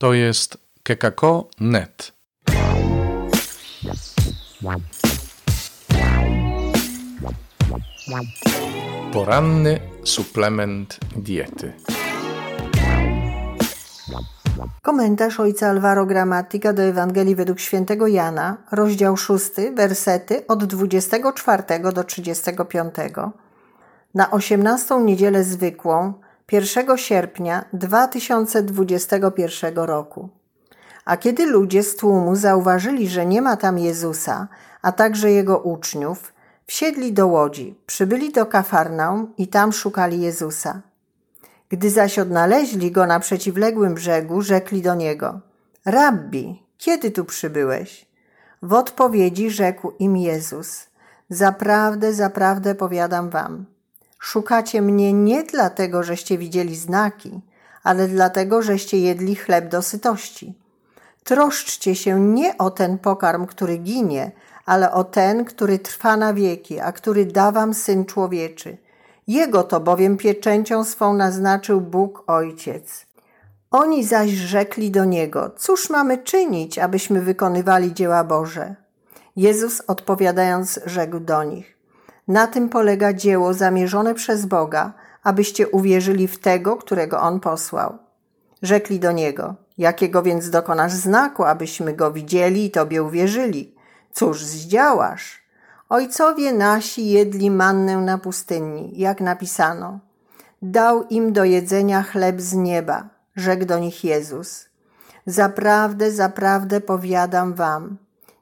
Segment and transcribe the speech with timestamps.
[0.00, 2.12] To jest kekako.net.
[9.12, 11.72] Poranny suplement diety.
[14.82, 21.62] Komentarz ojca Alvaro Gramatika do Ewangelii według świętego Jana, rozdział 6, wersety od 24
[21.94, 22.94] do 35.
[24.14, 26.14] Na 18 niedzielę zwykłą
[26.52, 30.28] 1 sierpnia 2021 roku.
[31.04, 34.48] A kiedy ludzie z tłumu zauważyli, że nie ma tam Jezusa,
[34.82, 36.32] a także jego uczniów,
[36.66, 40.82] wsiedli do łodzi, przybyli do Kafarnaum i tam szukali Jezusa.
[41.68, 45.40] Gdy zaś odnaleźli go na przeciwległym brzegu, rzekli do niego:
[45.84, 48.06] Rabbi, kiedy tu przybyłeś?
[48.62, 50.86] W odpowiedzi rzekł im Jezus:
[51.28, 53.66] Zaprawdę, zaprawdę powiadam wam,
[54.20, 57.40] Szukacie mnie nie dlatego, żeście widzieli znaki,
[57.82, 60.54] ale dlatego, żeście jedli chleb do sytości.
[61.24, 64.32] Troszczcie się nie o ten pokarm, który ginie,
[64.66, 68.76] ale o ten, który trwa na wieki, a który da wam Syn Człowieczy.
[69.26, 73.06] Jego to bowiem pieczęcią swą naznaczył Bóg Ojciec.
[73.70, 78.74] Oni zaś rzekli do Niego, cóż mamy czynić, abyśmy wykonywali dzieła Boże?
[79.36, 81.76] Jezus odpowiadając rzekł do nich,
[82.30, 84.92] na tym polega dzieło zamierzone przez Boga,
[85.22, 87.98] abyście uwierzyli w tego, którego On posłał.
[88.62, 93.74] Rzekli do Niego, jakiego więc dokonasz znaku, abyśmy Go widzieli i Tobie uwierzyli?
[94.12, 95.42] Cóż zdziałasz?
[95.88, 99.98] Ojcowie nasi jedli mannę na pustyni, jak napisano.
[100.62, 104.68] Dał im do jedzenia chleb z nieba, rzekł do nich Jezus.
[105.26, 107.96] Zaprawdę, zaprawdę powiadam wam,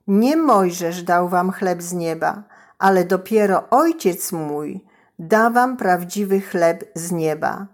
[0.09, 2.43] nie Mojżesz dał wam chleb z nieba,
[2.79, 7.67] ale dopiero Ojciec mój da wam prawdziwy chleb z nieba.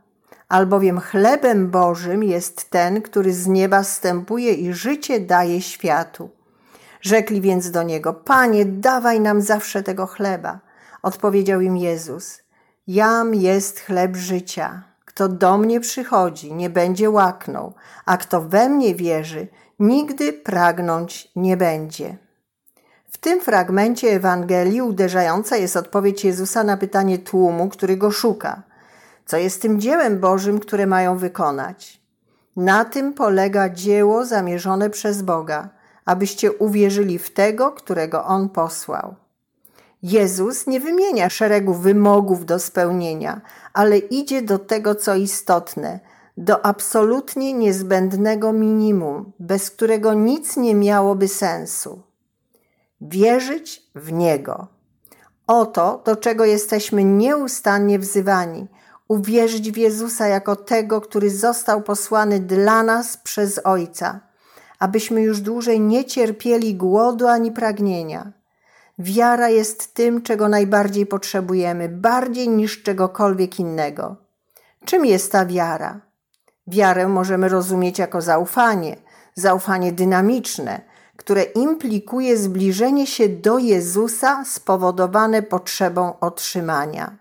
[0.48, 6.30] Albowiem chlebem Bożym jest ten, który z nieba stępuje i życie daje światu.
[7.00, 10.60] Rzekli więc do niego: Panie, dawaj nam zawsze tego chleba.
[11.02, 12.42] Odpowiedział im Jezus:
[12.86, 14.82] Jam jest chleb życia.
[15.04, 17.74] Kto do mnie przychodzi, nie będzie łaknął,
[18.06, 22.16] a kto we mnie wierzy, nigdy pragnąć nie będzie.
[23.14, 28.62] W tym fragmencie Ewangelii uderzająca jest odpowiedź Jezusa na pytanie tłumu, który go szuka.
[29.26, 32.00] Co jest tym dziełem Bożym, które mają wykonać?
[32.56, 35.68] Na tym polega dzieło zamierzone przez Boga,
[36.04, 39.14] abyście uwierzyli w tego, którego On posłał.
[40.02, 43.40] Jezus nie wymienia szeregu wymogów do spełnienia,
[43.72, 46.00] ale idzie do tego, co istotne,
[46.36, 52.13] do absolutnie niezbędnego minimum, bez którego nic nie miałoby sensu
[53.04, 54.66] wierzyć w Niego.
[55.46, 58.68] Oto, do czego jesteśmy nieustannie wzywani
[59.08, 64.20] uwierzyć w Jezusa jako tego, który został posłany dla nas przez Ojca,
[64.78, 68.32] abyśmy już dłużej nie cierpieli głodu ani pragnienia.
[68.98, 74.16] Wiara jest tym, czego najbardziej potrzebujemy, bardziej niż czegokolwiek innego.
[74.84, 76.00] Czym jest ta wiara?
[76.66, 78.96] Wiarę możemy rozumieć jako zaufanie,
[79.34, 80.80] zaufanie dynamiczne,
[81.24, 87.16] które implikuje zbliżenie się do Jezusa spowodowane potrzebą otrzymania.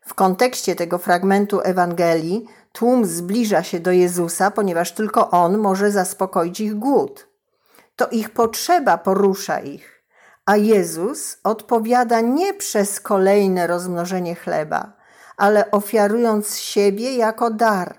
[0.00, 6.60] W kontekście tego fragmentu Ewangelii tłum zbliża się do Jezusa, ponieważ tylko On może zaspokoić
[6.60, 7.28] ich głód.
[7.96, 10.04] To ich potrzeba porusza ich,
[10.46, 14.92] a Jezus odpowiada nie przez kolejne rozmnożenie chleba,
[15.36, 17.98] ale ofiarując siebie jako dar,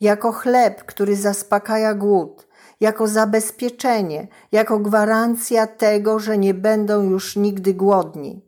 [0.00, 2.46] jako chleb, który zaspokaja głód,
[2.82, 8.44] jako zabezpieczenie, jako gwarancja tego, że nie będą już nigdy głodni.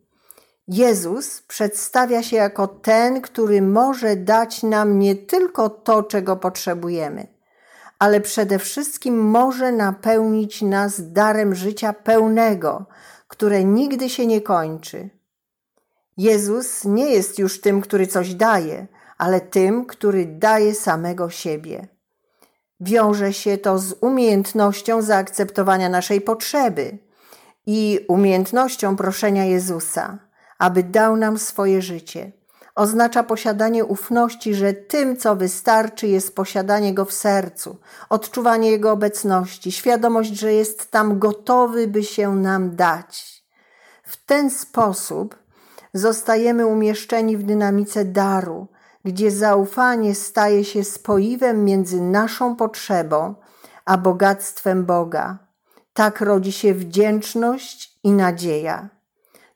[0.69, 7.27] Jezus przedstawia się jako ten, który może dać nam nie tylko to, czego potrzebujemy,
[7.99, 12.87] ale przede wszystkim może napełnić nas darem życia pełnego,
[13.29, 15.11] które nigdy się nie kończy.
[16.17, 18.87] Jezus nie jest już tym, który coś daje,
[19.19, 21.94] ale tym, który daje samego siebie.
[22.85, 26.99] Wiąże się to z umiejętnością zaakceptowania naszej potrzeby
[27.67, 30.19] i umiejętnością proszenia Jezusa,
[30.59, 32.33] aby dał nam swoje życie.
[32.75, 37.77] Oznacza posiadanie ufności, że tym, co wystarczy, jest posiadanie Go w sercu,
[38.09, 43.45] odczuwanie Jego obecności, świadomość, że jest tam gotowy, by się nam dać.
[44.03, 45.39] W ten sposób
[45.95, 48.69] zostajemy umieszczeni w dynamice daru,
[49.05, 53.35] gdzie zaufanie staje się spoiwem między naszą potrzebą
[53.85, 55.39] a bogactwem Boga.
[55.93, 58.89] Tak rodzi się wdzięczność i nadzieja.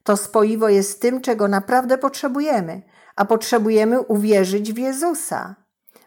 [0.02, 2.82] To spoiwo jest tym, czego naprawdę potrzebujemy,
[3.16, 5.54] a potrzebujemy uwierzyć w Jezusa.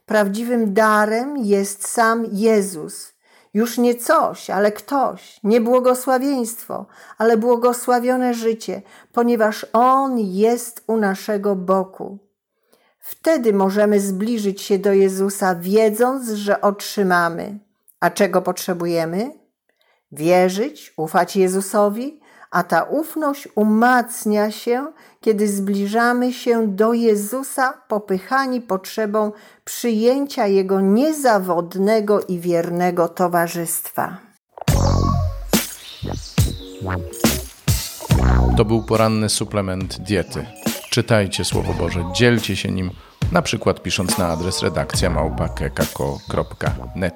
[0.05, 3.13] prawdziwym darem jest sam Jezus.
[3.53, 6.85] Już nie coś, ale ktoś, nie błogosławieństwo,
[7.17, 12.30] ale błogosławione życie, ponieważ On jest u naszego boku.
[13.01, 17.59] Wtedy możemy zbliżyć się do Jezusa, wiedząc, że otrzymamy.
[17.99, 19.31] A czego potrzebujemy?
[20.11, 22.19] Wierzyć, ufać Jezusowi,
[22.51, 29.31] a ta ufność umacnia się, kiedy zbliżamy się do Jezusa, popychani potrzebą
[29.63, 34.17] przyjęcia Jego niezawodnego i wiernego towarzystwa.
[38.57, 40.60] To był poranny suplement diety.
[40.91, 42.91] Czytajcie Słowo Boże, dzielcie się nim,
[43.31, 47.15] na przykład pisząc na adres redakcja małpa.kekako.net.